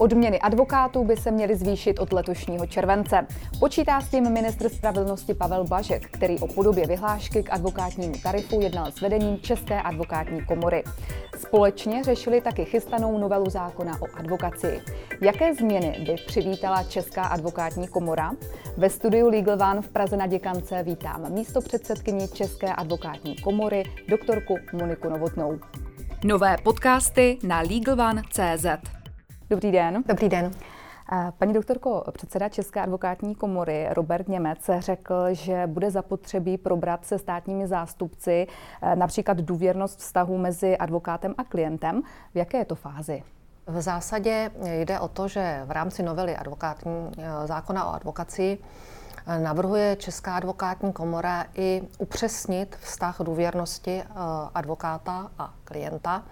Odměny 0.00 0.40
advokátů 0.40 1.04
by 1.04 1.16
se 1.16 1.30
měly 1.30 1.56
zvýšit 1.56 1.98
od 1.98 2.12
letošního 2.12 2.66
července. 2.66 3.26
Počítá 3.60 4.00
s 4.00 4.08
tím 4.08 4.32
ministr 4.32 4.68
spravedlnosti 4.68 5.34
Pavel 5.34 5.64
Bažek, 5.64 6.08
který 6.10 6.38
o 6.38 6.46
podobě 6.46 6.86
vyhlášky 6.86 7.42
k 7.42 7.52
advokátnímu 7.52 8.14
tarifu 8.22 8.60
jednal 8.60 8.92
s 8.92 9.00
vedením 9.00 9.38
České 9.38 9.82
advokátní 9.82 10.44
komory. 10.44 10.84
Společně 11.38 12.04
řešili 12.04 12.40
taky 12.40 12.64
chystanou 12.64 13.18
novelu 13.18 13.50
zákona 13.50 14.02
o 14.02 14.06
advokaci. 14.14 14.80
Jaké 15.20 15.54
změny 15.54 16.04
by 16.06 16.14
přivítala 16.26 16.82
Česká 16.82 17.22
advokátní 17.22 17.88
komora? 17.88 18.32
Ve 18.76 18.90
studiu 18.90 19.28
Legal 19.28 19.70
One 19.70 19.82
v 19.82 19.88
Praze 19.88 20.16
na 20.16 20.26
Děkance 20.26 20.82
vítám 20.82 21.32
místo 21.32 21.60
předsedkyni 21.60 22.28
České 22.28 22.74
advokátní 22.74 23.36
komory, 23.36 23.84
doktorku 24.08 24.56
Moniku 24.72 25.08
Novotnou. 25.08 25.58
Nové 26.24 26.56
podcasty 26.64 27.38
na 27.42 27.60
LegalOne.cz 27.60 28.97
Dobrý 29.50 29.72
den. 29.72 30.04
Dobrý 30.08 30.28
den. 30.28 30.50
Paní 31.38 31.52
doktorko, 31.52 32.04
předseda 32.12 32.48
České 32.48 32.80
advokátní 32.80 33.34
komory 33.34 33.86
Robert 33.90 34.28
Němec 34.28 34.70
řekl, 34.78 35.14
že 35.32 35.66
bude 35.66 35.90
zapotřebí 35.90 36.58
probrat 36.58 37.06
se 37.06 37.18
státními 37.18 37.66
zástupci 37.66 38.46
eh, 38.82 38.96
například 38.96 39.38
důvěrnost 39.38 39.98
vztahu 39.98 40.38
mezi 40.38 40.76
advokátem 40.76 41.34
a 41.38 41.44
klientem. 41.44 42.02
V 42.34 42.36
jaké 42.36 42.58
je 42.58 42.64
to 42.64 42.74
fázi? 42.74 43.22
V 43.66 43.80
zásadě 43.80 44.50
jde 44.64 45.00
o 45.00 45.08
to, 45.08 45.28
že 45.28 45.62
v 45.64 45.70
rámci 45.70 46.02
novely 46.02 46.36
advokátní, 46.36 47.10
eh, 47.18 47.46
zákona 47.46 47.86
o 47.86 47.94
advokaci 47.94 48.58
eh, 49.26 49.38
navrhuje 49.38 49.96
Česká 49.96 50.36
advokátní 50.36 50.92
komora 50.92 51.46
i 51.54 51.82
upřesnit 51.98 52.76
vztah 52.80 53.16
důvěrnosti 53.20 54.02
advokáta 54.54 55.30
a 55.38 55.54
klienta. 55.64 56.22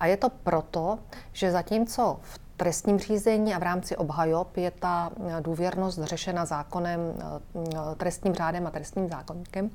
A 0.00 0.06
je 0.06 0.16
to 0.16 0.28
proto, 0.30 0.98
že 1.32 1.52
zatímco 1.52 2.18
v 2.22 2.47
trestním 2.58 2.98
řízení 2.98 3.54
a 3.54 3.58
v 3.58 3.62
rámci 3.62 3.96
obhajob 3.96 4.56
je 4.56 4.70
ta 4.70 5.10
eh, 5.10 5.40
důvěrnost 5.40 6.02
řešena 6.02 6.44
zákonem, 6.44 7.00
eh, 7.00 7.94
trestním 7.96 8.34
řádem 8.34 8.66
a 8.66 8.70
trestním 8.70 9.08
zákonníkem, 9.08 9.70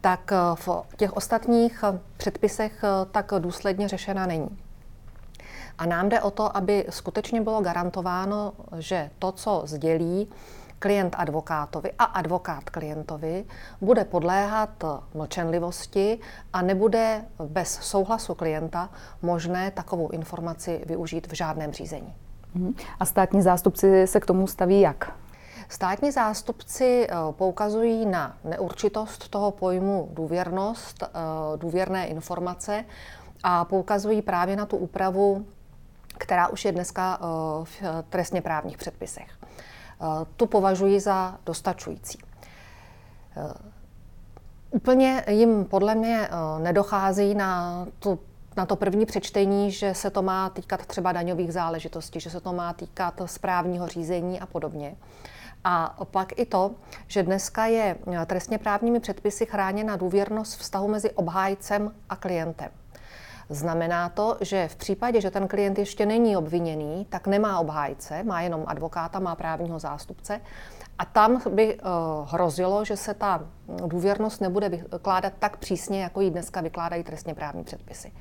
tak 0.00 0.32
eh, 0.32 0.36
v 0.54 0.68
těch 0.96 1.12
ostatních 1.12 1.84
předpisech 2.16 2.84
tak 3.10 3.32
důsledně 3.38 3.88
řešena 3.88 4.26
není. 4.26 4.58
A 5.78 5.86
nám 5.86 6.08
jde 6.08 6.20
o 6.20 6.30
to, 6.30 6.56
aby 6.56 6.86
skutečně 6.90 7.40
bylo 7.40 7.60
garantováno, 7.60 8.52
že 8.78 9.10
to, 9.18 9.32
co 9.32 9.62
sdělí, 9.66 10.28
klient 10.78 11.14
advokátovi 11.18 11.92
a 11.98 12.04
advokát 12.04 12.70
klientovi 12.70 13.44
bude 13.80 14.04
podléhat 14.04 14.84
mlčenlivosti 15.14 16.18
a 16.52 16.62
nebude 16.62 17.24
bez 17.38 17.78
souhlasu 17.82 18.34
klienta 18.34 18.90
možné 19.22 19.70
takovou 19.70 20.08
informaci 20.08 20.84
využít 20.86 21.26
v 21.26 21.34
žádném 21.34 21.72
řízení. 21.72 22.14
Mhm. 22.54 22.74
A 23.00 23.04
státní 23.04 23.42
zástupci 23.42 24.06
se 24.06 24.20
k 24.20 24.26
tomu 24.26 24.46
staví 24.46 24.80
jak? 24.80 25.12
Státní 25.68 26.12
zástupci 26.12 27.06
eh, 27.10 27.14
poukazují 27.32 28.06
na 28.06 28.36
neurčitost 28.44 29.28
toho 29.28 29.50
pojmu 29.50 30.08
důvěrnost, 30.12 31.02
eh, 31.02 31.08
důvěrné 31.56 32.06
informace 32.06 32.84
a 33.42 33.64
poukazují 33.64 34.22
právě 34.22 34.56
na 34.56 34.66
tu 34.66 34.76
úpravu, 34.76 35.46
která 36.18 36.48
už 36.48 36.64
je 36.64 36.72
dneska 36.72 37.18
eh, 37.20 37.24
v 37.64 37.82
trestně 38.08 38.42
právních 38.42 38.76
předpisech. 38.76 39.28
Tu 40.36 40.46
považuji 40.46 41.00
za 41.00 41.38
dostačující. 41.46 42.18
Úplně 44.70 45.24
jim 45.28 45.64
podle 45.64 45.94
mě 45.94 46.28
nedochází 46.58 47.34
na 47.34 47.86
tu 47.98 48.18
na 48.56 48.66
to 48.66 48.76
první 48.76 49.06
přečtení, 49.06 49.70
že 49.70 49.94
se 49.94 50.10
to 50.10 50.22
má 50.22 50.50
týkat 50.50 50.86
třeba 50.86 51.12
daňových 51.12 51.52
záležitostí, 51.52 52.20
že 52.20 52.30
se 52.30 52.40
to 52.40 52.52
má 52.52 52.72
týkat 52.72 53.20
správního 53.26 53.88
řízení 53.88 54.40
a 54.40 54.46
podobně. 54.46 54.96
A 55.64 55.96
pak 56.10 56.38
i 56.38 56.46
to, 56.46 56.70
že 57.06 57.22
dneska 57.22 57.66
je 57.66 57.96
trestně 58.26 58.58
právními 58.58 59.00
předpisy 59.00 59.46
chráněna 59.46 59.96
důvěrnost 59.96 60.58
vztahu 60.58 60.88
mezi 60.88 61.10
obhájcem 61.10 61.92
a 62.08 62.16
klientem. 62.16 62.70
Znamená 63.48 64.08
to, 64.08 64.36
že 64.40 64.68
v 64.68 64.76
případě, 64.76 65.20
že 65.20 65.30
ten 65.30 65.48
klient 65.48 65.78
ještě 65.78 66.06
není 66.06 66.36
obviněný, 66.36 67.06
tak 67.10 67.26
nemá 67.26 67.58
obhájce, 67.60 68.22
má 68.22 68.40
jenom 68.40 68.64
advokáta, 68.66 69.18
má 69.18 69.34
právního 69.34 69.78
zástupce. 69.78 70.40
A 70.98 71.04
tam 71.04 71.42
by 71.50 71.74
uh, 71.74 71.80
hrozilo, 72.28 72.84
že 72.84 72.96
se 72.96 73.14
ta 73.14 73.46
důvěrnost 73.86 74.40
nebude 74.40 74.68
vykládat 74.68 75.32
tak 75.38 75.56
přísně, 75.56 76.02
jako 76.02 76.20
ji 76.20 76.30
dneska 76.30 76.60
vykládají 76.60 77.04
trestně 77.04 77.34
právní 77.34 77.64
předpisy. 77.64 78.12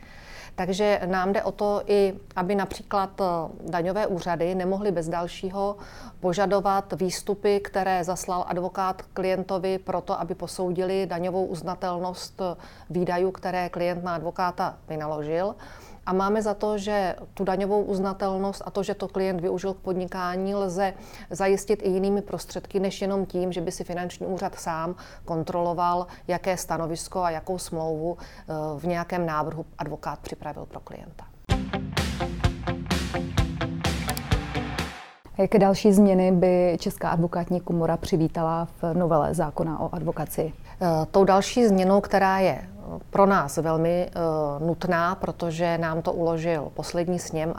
Takže 0.55 1.01
nám 1.05 1.33
jde 1.33 1.43
o 1.43 1.51
to 1.51 1.81
i, 1.85 2.13
aby 2.35 2.55
například 2.55 3.21
eh, 3.21 3.25
daňové 3.69 4.07
úřady 4.07 4.55
nemohly 4.55 4.91
bez 4.91 5.09
dalšího 5.09 5.75
požadovat 6.19 6.93
výstupy, 6.93 7.59
které 7.59 8.03
zaslal 8.03 8.45
advokát 8.47 9.01
klientovi 9.01 9.79
proto, 9.79 10.19
aby 10.19 10.35
posoudili 10.35 11.05
daňovou 11.05 11.45
uznatelnost 11.45 12.41
eh, 12.41 12.55
výdajů, 12.89 13.31
které 13.31 13.69
klient 13.69 14.03
na 14.03 14.15
advokáta 14.15 14.77
vynaložil. 14.89 15.55
A 16.05 16.13
máme 16.13 16.41
za 16.41 16.53
to, 16.53 16.77
že 16.77 17.15
tu 17.33 17.43
daňovou 17.43 17.81
uznatelnost 17.81 18.61
a 18.65 18.71
to, 18.71 18.83
že 18.83 18.93
to 18.93 19.07
klient 19.07 19.41
využil 19.41 19.73
k 19.73 19.77
podnikání, 19.77 20.55
lze 20.55 20.93
zajistit 21.29 21.79
i 21.83 21.89
jinými 21.89 22.21
prostředky, 22.21 22.79
než 22.79 23.01
jenom 23.01 23.25
tím, 23.25 23.51
že 23.51 23.61
by 23.61 23.71
si 23.71 23.83
finanční 23.83 24.27
úřad 24.27 24.55
sám 24.55 24.95
kontroloval, 25.25 26.07
jaké 26.27 26.57
stanovisko 26.57 27.19
a 27.19 27.29
jakou 27.29 27.57
smlouvu 27.57 28.17
eh, 28.19 28.53
v 28.77 28.87
nějakém 28.87 29.25
návrhu 29.25 29.65
advokát 29.77 30.19
připravil 30.19 30.65
pro 30.65 30.79
klienta. 30.79 31.25
Jaké 35.37 35.59
další 35.59 35.93
změny 35.93 36.31
by 36.31 36.77
Česká 36.79 37.09
advokátní 37.09 37.61
komora 37.61 37.97
přivítala 37.97 38.67
v 38.81 38.93
novele 38.93 39.33
zákona 39.33 39.79
o 39.79 39.95
advokaci? 39.95 40.53
Eh, 40.81 41.05
tou 41.11 41.23
další 41.23 41.67
změnou, 41.67 42.01
která 42.01 42.39
je 42.39 42.72
pro 43.13 43.25
nás 43.25 43.57
velmi 43.57 44.09
uh, 44.15 44.67
nutná, 44.67 45.15
protože 45.15 45.77
nám 45.77 46.01
to 46.01 46.13
uložil 46.13 46.71
poslední 46.73 47.19
sněm 47.19 47.49
uh, 47.49 47.55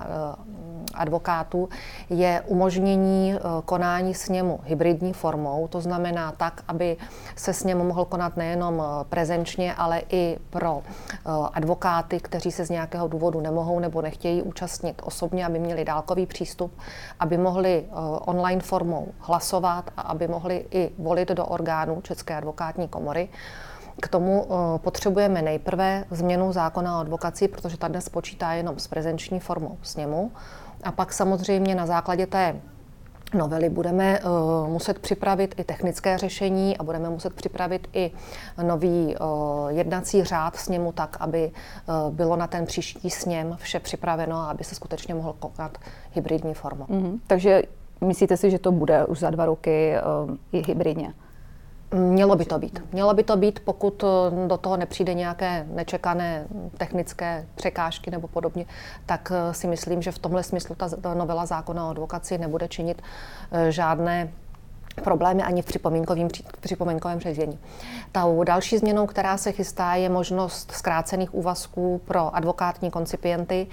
advokátů, 0.95 1.69
je 2.11 2.43
umožnění 2.47 3.35
uh, 3.35 3.63
konání 3.65 4.15
sněmu 4.15 4.61
hybridní 4.65 5.13
formou, 5.13 5.69
to 5.69 5.81
znamená 5.81 6.33
tak, 6.33 6.63
aby 6.69 6.97
se 7.37 7.53
sněm 7.53 7.79
mohl 7.79 8.05
konat 8.05 8.37
nejenom 8.37 8.83
prezenčně, 9.09 9.75
ale 9.75 10.03
i 10.09 10.39
pro 10.51 10.83
advokáty, 11.53 12.21
kteří 12.21 12.53
se 12.53 12.67
z 12.67 12.71
nějakého 12.71 13.09
důvodu 13.09 13.41
nemohou 13.41 13.81
nebo 13.81 14.03
nechtějí 14.03 14.43
účastnit 14.43 15.03
osobně, 15.05 15.47
aby 15.47 15.59
měli 15.59 15.85
dálkový 15.85 16.27
přístup, 16.27 16.73
aby 17.21 17.39
mohli 17.39 17.85
online 18.21 18.61
formou 18.61 19.09
hlasovat 19.19 19.91
a 19.97 20.01
aby 20.01 20.29
mohli 20.29 20.67
i 20.71 20.91
volit 20.99 21.29
do 21.29 21.47
orgánů 21.47 22.01
České 22.01 22.37
advokátní 22.37 22.89
komory. 22.89 23.29
K 24.03 24.09
tomu 24.09 24.47
eh, 24.47 24.79
potřebujeme 24.79 25.43
nejprve 25.43 26.05
změnu 26.11 26.53
zákona 26.53 26.97
o 26.97 27.01
advokaci, 27.01 27.49
protože 27.49 27.77
ta 27.77 27.89
dnes 27.89 28.09
počítá 28.09 28.53
jenom 28.53 28.79
s 28.79 28.87
prezenční 28.87 29.41
formou 29.41 29.79
sněmu. 29.83 30.33
A 30.83 30.93
pak 30.93 31.13
samozřejmě 31.13 31.75
na 31.75 31.87
základě 31.87 32.27
té 32.27 32.57
novely 33.35 33.71
budeme 33.71 34.21
uh, 34.21 34.69
muset 34.69 34.99
připravit 34.99 35.55
i 35.59 35.65
technické 35.65 36.19
řešení 36.19 36.79
a 36.79 36.83
budeme 36.83 37.11
muset 37.11 37.35
připravit 37.35 37.89
i 37.93 38.11
nový 38.63 39.17
uh, 39.21 39.69
jednací 39.69 40.25
řád 40.25 40.57
sněmu 40.57 40.93
tak, 40.93 41.17
aby 41.21 41.51
bylo 42.11 42.37
na 42.37 42.47
ten 42.47 42.67
příští 42.67 43.11
sněm 43.11 43.57
vše 43.61 43.81
připraveno 43.81 44.37
a 44.37 44.51
aby 44.51 44.65
se 44.65 44.75
skutečně 44.75 45.15
mohl 45.15 45.35
konat 45.39 45.79
hybridní 46.13 46.55
formou. 46.55 46.85
Mm-hmm. 46.85 47.19
Takže 47.27 47.63
myslíte 48.01 48.37
si, 48.37 48.51
že 48.51 48.59
to 48.59 48.73
bude 48.73 49.05
už 49.05 49.19
za 49.19 49.31
dva 49.31 49.47
roky 49.47 49.95
i 50.53 50.63
hybridně? 50.67 51.15
Mělo 51.93 52.37
by 52.37 52.45
to 52.45 52.59
být. 52.59 52.83
Mělo 52.93 53.15
by 53.15 53.23
to 53.23 53.37
být, 53.37 53.61
pokud 53.61 54.05
eh, 54.05 54.49
do 54.49 54.57
toho 54.57 54.77
nepřijde 54.77 55.15
nějaké 55.15 55.67
nečekané 55.71 56.47
technické 56.79 57.47
překážky 57.55 58.11
nebo 58.11 58.29
podobně, 58.29 58.67
tak 59.07 59.33
eh, 59.35 59.55
si 59.55 59.67
myslím, 59.67 60.03
že 60.03 60.13
v 60.13 60.19
tomhle 60.19 60.43
smyslu 60.43 60.75
ta 60.75 61.15
novela 61.15 61.47
zákona 61.47 61.87
o 61.87 61.91
advokaci 61.91 62.39
nebude 62.39 62.69
činit 62.69 63.03
eh, 63.53 63.73
žádné 63.73 64.33
problémy 65.03 65.43
ani 65.43 65.63
v 65.63 65.65
připomínkovém, 65.65 66.29
připomínkovém 66.61 67.21
řízení. 67.21 67.59
Ta 68.13 68.25
další 68.45 68.79
změnou, 68.79 69.07
která 69.07 69.37
se 69.37 69.53
chystá, 69.53 69.95
je 69.95 70.09
možnost 70.09 70.73
zkrácených 70.73 71.35
úvazků 71.35 72.01
pro 72.05 72.37
advokátní 72.37 72.91
koncipienty. 72.91 73.67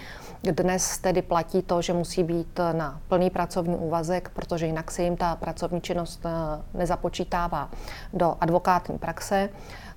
Dnes 0.43 0.97
tedy 0.97 1.21
platí 1.21 1.61
to, 1.61 1.81
že 1.81 1.93
musí 1.93 2.23
být 2.23 2.59
na 2.71 3.01
plný 3.07 3.29
pracovní 3.29 3.75
úvazek, 3.75 4.31
protože 4.33 4.65
jinak 4.65 4.91
se 4.91 5.03
jim 5.03 5.17
ta 5.17 5.35
pracovní 5.35 5.81
činnost 5.81 6.25
eh, 6.25 6.77
nezapočítává 6.77 7.69
do 8.13 8.35
advokátní 8.41 8.97
praxe. 8.97 9.49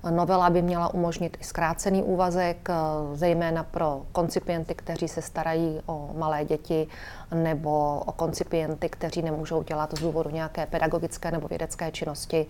Novela 0.09 0.49
by 0.49 0.61
měla 0.61 0.93
umožnit 0.93 1.37
i 1.41 1.43
zkrácený 1.43 2.03
úvazek, 2.03 2.69
zejména 3.13 3.63
pro 3.63 4.01
koncipienty, 4.11 4.75
kteří 4.75 5.07
se 5.07 5.21
starají 5.21 5.81
o 5.85 6.09
malé 6.17 6.45
děti 6.45 6.87
nebo 7.33 7.99
o 8.05 8.11
koncipienty, 8.11 8.89
kteří 8.89 9.21
nemůžou 9.21 9.63
dělat 9.63 9.97
z 9.97 10.01
důvodu 10.01 10.29
nějaké 10.29 10.65
pedagogické 10.65 11.31
nebo 11.31 11.47
vědecké 11.47 11.91
činnosti 11.91 12.45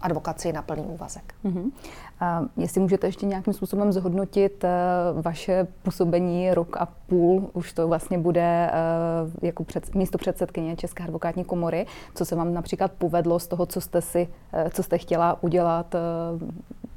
advokaci 0.00 0.52
na 0.52 0.62
plný 0.62 0.82
úvazek. 0.82 1.34
Mm-hmm. 1.44 1.70
A 2.20 2.42
jestli 2.56 2.80
můžete 2.80 3.06
ještě 3.06 3.26
nějakým 3.26 3.54
způsobem 3.54 3.92
zhodnotit 3.92 4.64
vaše 5.22 5.66
působení 5.82 6.54
rok 6.54 6.76
a 6.76 6.88
půl, 7.06 7.50
už 7.52 7.72
to 7.72 7.88
vlastně 7.88 8.18
bude 8.18 8.70
jako 9.42 9.64
před, 9.64 9.94
místo 9.94 10.18
předsedkyně 10.18 10.76
České 10.76 11.04
advokátní 11.04 11.44
komory, 11.44 11.86
co 12.14 12.24
se 12.24 12.36
vám 12.36 12.54
například 12.54 12.92
povedlo 12.92 13.38
z 13.38 13.46
toho, 13.46 13.66
co 13.66 13.80
jste 13.80 14.02
si, 14.02 14.28
co 14.72 14.82
jste 14.82 14.98
chtěla 14.98 15.42
udělat, 15.42 15.94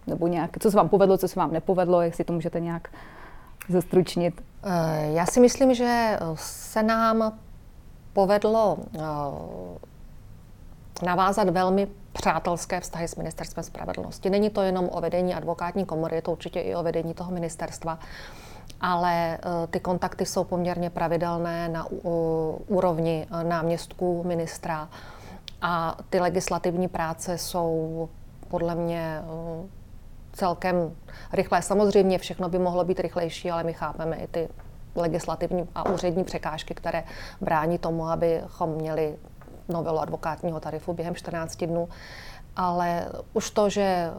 nebo 0.07 0.27
nějak, 0.27 0.57
co 0.59 0.71
se 0.71 0.77
vám 0.77 0.89
povedlo, 0.89 1.17
co 1.17 1.27
se 1.27 1.39
vám 1.39 1.51
nepovedlo, 1.51 2.01
jestli 2.01 2.23
to 2.23 2.33
můžete 2.33 2.59
nějak 2.59 2.87
zestručnit? 3.69 4.41
Eh, 4.63 5.11
já 5.13 5.25
si 5.25 5.39
myslím, 5.39 5.73
že 5.73 6.19
se 6.35 6.83
nám 6.83 7.33
povedlo 8.13 8.77
eh, 8.95 8.99
navázat 11.03 11.49
velmi 11.49 11.87
přátelské 12.13 12.79
vztahy 12.79 13.07
s 13.07 13.15
ministerstvem 13.15 13.63
spravedlnosti. 13.63 14.29
Není 14.29 14.49
to 14.49 14.61
jenom 14.61 14.89
o 14.91 15.01
vedení 15.01 15.33
advokátní 15.33 15.85
komory, 15.85 16.15
je 16.15 16.21
to 16.21 16.31
určitě 16.31 16.59
i 16.59 16.75
o 16.75 16.83
vedení 16.83 17.13
toho 17.13 17.31
ministerstva, 17.31 17.99
ale 18.81 19.37
eh, 19.37 19.67
ty 19.67 19.79
kontakty 19.79 20.25
jsou 20.25 20.43
poměrně 20.43 20.89
pravidelné 20.89 21.69
na 21.69 21.87
úrovni 22.67 23.27
náměstků 23.43 24.23
ministra 24.23 24.89
a 25.61 25.97
ty 26.09 26.19
legislativní 26.19 26.87
práce 26.87 27.37
jsou 27.37 28.09
podle 28.47 28.75
mě 28.75 29.21
celkem 30.33 30.91
rychlé. 31.33 31.61
Samozřejmě 31.61 32.17
všechno 32.17 32.49
by 32.49 32.59
mohlo 32.59 32.83
být 32.83 32.99
rychlejší, 32.99 33.51
ale 33.51 33.63
my 33.63 33.73
chápeme 33.73 34.15
i 34.15 34.27
ty 34.27 34.49
legislativní 34.95 35.67
a 35.75 35.89
úřední 35.89 36.23
překážky, 36.23 36.73
které 36.73 37.03
brání 37.41 37.77
tomu, 37.77 38.07
abychom 38.07 38.69
měli 38.69 39.15
novelu 39.69 39.99
advokátního 39.99 40.59
tarifu 40.59 40.93
během 40.93 41.15
14 41.15 41.63
dnů. 41.63 41.89
Ale 42.55 43.07
už 43.33 43.51
to, 43.51 43.69
že 43.69 43.81
eh, 43.81 44.11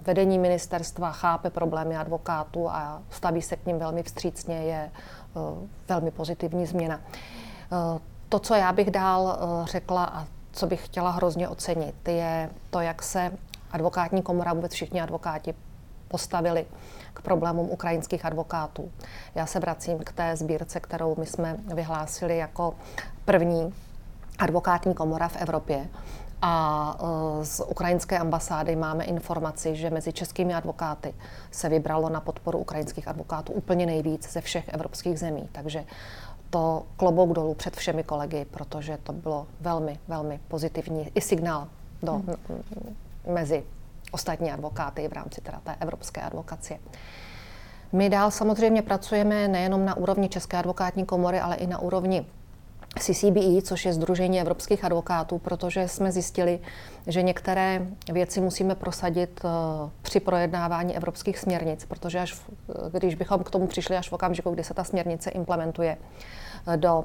vedení 0.00 0.38
ministerstva 0.38 1.12
chápe 1.12 1.50
problémy 1.50 1.96
advokátů 1.96 2.70
a 2.70 3.02
staví 3.10 3.42
se 3.42 3.56
k 3.56 3.66
ním 3.66 3.78
velmi 3.78 4.02
vstřícně, 4.02 4.54
je 4.54 4.90
eh, 4.90 5.68
velmi 5.88 6.10
pozitivní 6.10 6.66
změna. 6.66 7.00
Eh, 7.00 8.00
to, 8.28 8.38
co 8.38 8.54
já 8.54 8.72
bych 8.72 8.90
dál 8.90 9.38
řekla 9.64 10.04
a 10.04 10.26
co 10.52 10.66
bych 10.66 10.84
chtěla 10.84 11.10
hrozně 11.10 11.48
ocenit, 11.48 12.08
je 12.08 12.50
to, 12.70 12.80
jak 12.80 13.02
se 13.02 13.32
advokátní 13.72 14.22
komora, 14.22 14.52
vůbec 14.52 14.72
všichni 14.72 15.00
advokáti 15.00 15.54
postavili 16.08 16.66
k 17.14 17.22
problémům 17.22 17.70
ukrajinských 17.70 18.24
advokátů. 18.24 18.90
Já 19.34 19.46
se 19.46 19.60
vracím 19.60 19.98
k 19.98 20.12
té 20.12 20.36
sbírce, 20.36 20.80
kterou 20.80 21.16
my 21.18 21.26
jsme 21.26 21.56
vyhlásili 21.74 22.38
jako 22.38 22.74
první 23.24 23.74
advokátní 24.38 24.94
komora 24.94 25.28
v 25.28 25.36
Evropě. 25.36 25.88
A 26.42 26.96
e, 27.40 27.44
z 27.44 27.60
ukrajinské 27.60 28.18
ambasády 28.18 28.76
máme 28.76 29.04
informaci, 29.04 29.76
že 29.76 29.90
mezi 29.90 30.12
českými 30.12 30.54
advokáty 30.54 31.14
se 31.50 31.68
vybralo 31.68 32.08
na 32.08 32.20
podporu 32.20 32.58
ukrajinských 32.58 33.08
advokátů 33.08 33.52
úplně 33.52 33.86
nejvíc 33.86 34.32
ze 34.32 34.40
všech 34.40 34.68
evropských 34.68 35.18
zemí. 35.18 35.48
Takže 35.52 35.84
to 36.50 36.86
klobouk 36.96 37.32
dolů 37.32 37.54
před 37.54 37.76
všemi 37.76 38.04
kolegy, 38.04 38.44
protože 38.44 38.98
to 39.02 39.12
bylo 39.12 39.46
velmi, 39.60 39.98
velmi 40.08 40.40
pozitivní 40.48 41.10
i 41.14 41.20
signál 41.20 41.68
do, 42.02 42.12
hmm 42.12 42.36
mezi 43.26 43.64
ostatní 44.10 44.52
advokáty 44.52 45.08
v 45.08 45.12
rámci 45.12 45.40
teda 45.40 45.60
té 45.64 45.76
evropské 45.80 46.20
advokacie. 46.20 46.78
My 47.92 48.10
dál 48.10 48.30
samozřejmě 48.30 48.82
pracujeme 48.82 49.48
nejenom 49.48 49.84
na 49.84 49.96
úrovni 49.96 50.28
České 50.28 50.56
advokátní 50.56 51.06
komory, 51.06 51.40
ale 51.40 51.56
i 51.56 51.66
na 51.66 51.78
úrovni 51.78 52.26
CCBE, 53.00 53.62
což 53.62 53.84
je 53.84 53.92
Združení 53.92 54.40
evropských 54.40 54.84
advokátů, 54.84 55.38
protože 55.38 55.88
jsme 55.88 56.12
zjistili, 56.12 56.60
že 57.06 57.22
některé 57.22 57.86
věci 58.12 58.40
musíme 58.40 58.74
prosadit 58.74 59.40
uh, 59.44 59.50
při 60.02 60.20
projednávání 60.20 60.96
evropských 60.96 61.38
směrnic, 61.38 61.84
protože 61.84 62.18
až, 62.18 62.40
když 62.92 63.14
bychom 63.14 63.44
k 63.44 63.50
tomu 63.50 63.66
přišli 63.66 63.96
až 63.96 64.08
v 64.08 64.12
okamžiku, 64.12 64.50
kdy 64.50 64.64
se 64.64 64.74
ta 64.74 64.84
směrnice 64.84 65.30
implementuje 65.30 65.96
uh, 66.66 66.76
do 66.76 67.04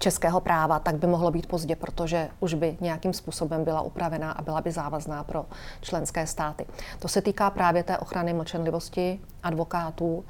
českého 0.00 0.40
práva, 0.40 0.78
tak 0.78 0.96
by 0.96 1.06
mohlo 1.06 1.30
být 1.30 1.46
pozdě, 1.46 1.76
protože 1.76 2.28
už 2.40 2.54
by 2.54 2.76
nějakým 2.80 3.12
způsobem 3.12 3.64
byla 3.64 3.80
upravená 3.80 4.32
a 4.32 4.42
byla 4.42 4.60
by 4.60 4.72
závazná 4.72 5.24
pro 5.24 5.46
členské 5.80 6.26
státy. 6.26 6.66
To 6.98 7.08
se 7.08 7.22
týká 7.22 7.50
právě 7.50 7.82
té 7.82 7.98
ochrany 7.98 8.32
mlčenlivosti 8.32 9.20
advokátů. 9.42 10.24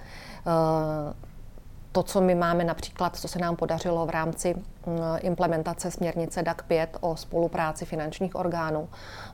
To, 1.93 2.03
co 2.03 2.21
my 2.21 2.35
máme 2.35 2.65
například, 2.65 3.17
co 3.17 3.29
se 3.29 3.39
nám 3.39 3.57
podařilo 3.57 4.07
v 4.07 4.11
rámci 4.11 4.55
mm, 4.55 4.63
implementace 5.21 5.91
směrnice 5.91 6.43
DAC 6.43 6.57
5 6.69 6.97
o 7.01 7.17
spolupráci 7.17 7.85
finančních 7.85 8.37
orgánů, 8.37 8.89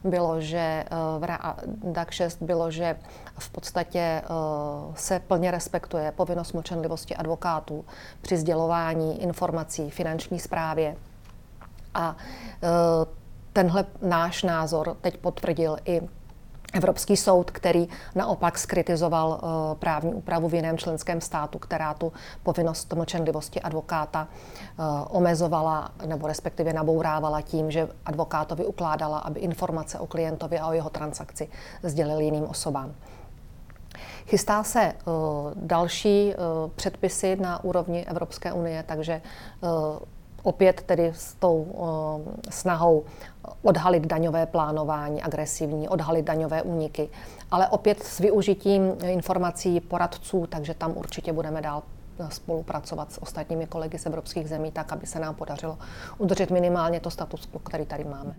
bylo, 0.05 0.41
že 0.41 0.59
eh, 0.59 0.87
v 1.19 1.93
DAC 1.93 2.09
6 2.11 2.43
bylo, 2.43 2.71
že 2.71 2.97
v 3.39 3.51
podstatě 3.51 3.99
eh, 3.99 4.25
se 4.95 5.21
plně 5.21 5.51
respektuje 5.51 6.13
povinnost 6.13 6.53
mlčenlivosti 6.53 7.17
advokátů 7.17 7.85
při 8.23 8.37
sdělování 8.37 9.23
informací 9.23 9.91
finanční 9.91 10.39
správě. 10.39 10.97
A 11.95 12.17
eh, 12.63 12.69
tenhle 13.53 13.85
náš 14.03 14.43
názor 14.43 14.97
teď 15.01 15.17
potvrdil 15.17 15.77
i 15.85 16.01
Evropský 16.75 17.17
soud, 17.17 17.51
který 17.51 17.89
naopak 18.15 18.59
skritizoval 18.59 19.29
uh, 19.31 19.79
právní 19.79 20.15
úpravu 20.15 20.49
v 20.49 20.55
jiném 20.55 20.79
členském 20.79 21.21
státu, 21.21 21.59
která 21.59 21.95
tu 21.95 22.13
povinnost 22.43 22.93
mlčenlivosti 22.93 23.61
advokáta 23.61 24.29
uh, 24.29 24.87
omezovala 25.11 25.91
nebo 26.07 26.27
respektive 26.27 26.73
nabourávala 26.73 27.41
tím, 27.41 27.71
že 27.71 27.89
advokátovi 28.07 28.67
ukládala, 28.67 29.19
aby 29.19 29.41
informace 29.41 29.99
o 29.99 30.07
klientovi 30.07 30.59
a 30.59 30.69
o 30.69 30.73
jeho 30.73 30.91
transakci 30.91 31.49
sdělil 31.83 32.21
jiným 32.21 32.45
osobám. 32.45 32.95
Chystá 34.27 34.63
se 34.63 34.93
uh, 34.93 35.13
další 35.57 36.35
předpisy 36.77 37.37
na 37.37 37.65
úrovni 37.65 38.07
Evropské 38.07 38.53
unie, 38.53 38.83
takže 38.83 39.23
opět 40.43 40.83
tedy 40.83 41.13
s 41.15 41.35
tou 41.35 41.63
uh, 41.63 42.35
snahou 42.51 43.05
odhalit 43.63 44.07
daňové 44.07 44.47
plánování 44.47 45.23
agresivní, 45.23 45.89
odhalit 45.89 46.25
daňové 46.25 46.63
úniky, 46.63 47.09
ale 47.51 47.69
opět 47.69 48.03
s 48.03 48.19
využitím 48.19 48.83
informací 49.05 49.81
poradců, 49.81 50.47
takže 50.47 50.75
tam 50.75 50.97
určitě 50.97 51.33
budeme 51.33 51.63
dál 51.63 51.83
spolupracovat 52.29 53.13
s 53.13 53.23
ostatními 53.23 53.67
kolegy 53.67 53.99
z 53.99 54.07
evropských 54.07 54.49
zemí, 54.49 54.73
tak 54.73 54.93
aby 54.93 55.07
se 55.07 55.21
nám 55.21 55.35
podařilo 55.35 55.79
udržet 56.19 56.51
minimálně 56.51 57.01
to 57.01 57.11
status 57.11 57.47
quo, 57.47 57.59
který 57.59 57.87
tady 57.87 58.05
máme. 58.05 58.35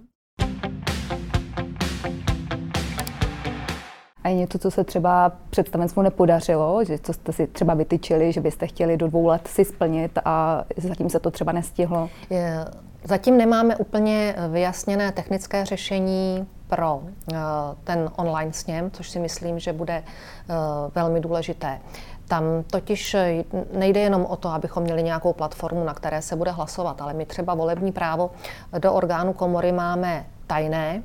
A 4.29 4.31
je 4.31 4.37
něco, 4.37 4.59
co 4.59 4.71
se 4.71 4.83
třeba 4.83 5.31
představenstvu 5.49 6.01
nepodařilo, 6.01 6.83
že 6.83 6.99
co 6.99 7.13
jste 7.13 7.33
si 7.33 7.47
třeba 7.47 7.73
vytyčili, 7.73 8.31
že 8.31 8.41
byste 8.41 8.67
chtěli 8.67 8.97
do 8.97 9.07
dvou 9.07 9.27
let 9.27 9.47
si 9.47 9.65
splnit 9.65 10.19
a 10.25 10.63
zatím 10.77 11.09
se 11.09 11.19
to 11.19 11.31
třeba 11.31 11.51
nestihlo? 11.51 12.09
Je, 12.29 12.65
zatím 13.03 13.37
nemáme 13.37 13.75
úplně 13.75 14.35
vyjasněné 14.49 15.11
technické 15.11 15.65
řešení 15.65 16.47
pro 16.67 16.95
uh, 16.95 17.37
ten 17.83 18.09
online 18.15 18.53
sněm, 18.53 18.91
což 18.91 19.09
si 19.09 19.19
myslím, 19.19 19.59
že 19.59 19.73
bude 19.73 20.03
uh, 20.03 20.55
velmi 20.95 21.19
důležité. 21.19 21.79
Tam 22.27 22.43
totiž 22.71 23.15
nejde 23.73 23.99
jenom 23.99 24.25
o 24.25 24.35
to, 24.35 24.49
abychom 24.49 24.83
měli 24.83 25.03
nějakou 25.03 25.33
platformu, 25.33 25.83
na 25.83 25.93
které 25.93 26.21
se 26.21 26.35
bude 26.35 26.51
hlasovat, 26.51 27.01
ale 27.01 27.13
my 27.13 27.25
třeba 27.25 27.53
volební 27.53 27.91
právo 27.91 28.31
do 28.79 28.93
orgánu 28.93 29.33
komory 29.33 29.71
máme 29.71 30.25
tajné 30.47 31.03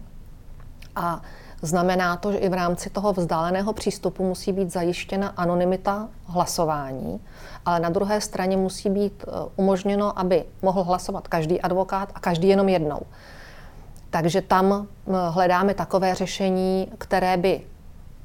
a 0.97 1.23
Znamená 1.65 2.17
to, 2.17 2.33
že 2.33 2.39
i 2.39 2.49
v 2.49 2.55
rámci 2.55 2.91
toho 2.91 3.13
vzdáleného 3.13 3.73
přístupu 3.73 4.25
musí 4.25 4.53
být 4.53 4.73
zajištěna 4.73 5.29
anonymita 5.37 6.09
hlasování, 6.27 7.21
ale 7.65 7.81
na 7.81 7.89
druhé 7.89 8.21
straně 8.21 8.57
musí 8.57 8.91
být 8.91 9.25
eh, 9.29 9.33
umožněno, 9.57 10.19
aby 10.19 10.45
mohl 10.63 10.83
hlasovat 10.83 11.29
každý 11.29 11.61
advokát 11.61 12.13
a 12.15 12.21
každý 12.21 12.49
jenom 12.49 12.69
jednou. 12.69 13.01
Takže 14.11 14.43
tam 14.43 14.87
eh, 14.87 15.13
hledáme 15.31 15.75
takové 15.75 16.15
řešení, 16.15 16.93
které 16.99 17.37
by 17.37 17.61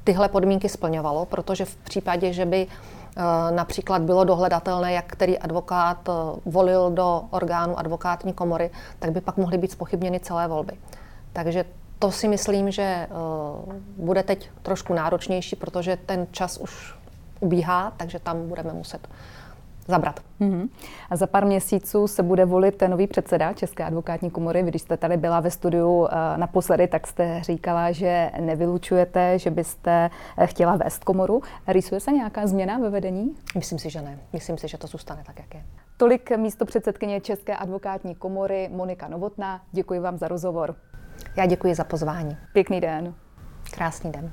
tyhle 0.04 0.28
podmínky 0.28 0.68
splňovalo, 0.68 1.26
protože 1.26 1.64
v 1.64 1.76
případě, 1.76 2.32
že 2.32 2.44
by 2.46 2.66
eh, 2.66 3.22
například 3.50 4.02
bylo 4.02 4.24
dohledatelné, 4.24 4.92
jak 4.92 5.06
který 5.06 5.38
advokát 5.38 6.08
volil 6.44 6.90
do 6.90 7.24
orgánu 7.30 7.78
advokátní 7.78 8.32
komory, 8.32 8.70
tak 8.98 9.12
by 9.12 9.20
pak 9.20 9.36
mohly 9.36 9.58
být 9.58 9.72
spochybněny 9.72 10.20
celé 10.20 10.48
volby. 10.48 10.72
Takže 11.32 11.64
to 12.00 12.10
si 12.10 12.28
myslím, 12.28 12.70
že 12.70 13.06
uh, 13.66 13.74
bude 13.96 14.22
teď 14.22 14.50
trošku 14.62 14.94
náročnější, 14.94 15.56
protože 15.56 15.96
ten 15.96 16.26
čas 16.30 16.58
už 16.58 16.94
ubíhá, 17.40 17.92
takže 17.96 18.18
tam 18.18 18.48
budeme 18.48 18.72
muset 18.72 19.08
zabrat. 19.88 20.20
Mm-hmm. 20.40 20.68
A 21.10 21.16
za 21.16 21.26
pár 21.26 21.46
měsíců 21.46 22.08
se 22.08 22.22
bude 22.22 22.44
volit 22.44 22.76
ten 22.76 22.90
nový 22.90 23.06
předseda 23.06 23.52
České 23.52 23.84
advokátní 23.84 24.30
komory. 24.30 24.62
Vy, 24.62 24.70
když 24.70 24.82
jste 24.82 24.96
tady 24.96 25.16
byla 25.16 25.40
ve 25.40 25.50
studiu 25.50 26.08
naposledy, 26.36 26.88
tak 26.88 27.06
jste 27.06 27.42
říkala, 27.42 27.92
že 27.92 28.30
nevylučujete, 28.40 29.38
že 29.38 29.50
byste 29.50 30.10
chtěla 30.44 30.76
vést 30.76 31.04
komoru. 31.04 31.42
Rýsuje 31.66 32.00
se 32.00 32.12
nějaká 32.12 32.46
změna 32.46 32.78
ve 32.78 32.90
vedení? 32.90 33.34
Myslím 33.54 33.78
si, 33.78 33.90
že 33.90 34.02
ne. 34.02 34.18
Myslím 34.32 34.58
si, 34.58 34.68
že 34.68 34.78
to 34.78 34.86
zůstane 34.86 35.22
tak, 35.26 35.38
jak 35.38 35.54
je. 35.54 35.64
Tolik 35.96 36.36
místo 36.36 36.64
předsedkyně 36.64 37.20
České 37.20 37.56
advokátní 37.56 38.14
komory 38.14 38.68
Monika 38.72 39.08
Novotná. 39.08 39.60
Děkuji 39.72 40.00
vám 40.00 40.18
za 40.18 40.28
rozhovor. 40.28 40.74
Já 41.36 41.46
děkuji 41.46 41.74
za 41.74 41.84
pozvání. 41.84 42.36
Pěkný 42.52 42.80
den. 42.80 43.14
Krásný 43.70 44.12
den. 44.12 44.32